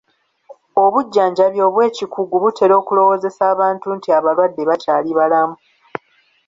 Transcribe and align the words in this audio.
Obujjanjabi 0.83 1.59
obw'ekikugu 1.67 2.35
butera 2.43 2.73
okulowoozesa 2.81 3.41
abantu 3.53 3.87
nti 3.97 4.09
abalwadde 4.17 4.63
bakyali 4.69 5.11
balamu. 5.19 5.55